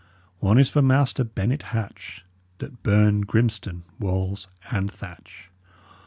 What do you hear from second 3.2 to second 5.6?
Grimstone, walls and thatch.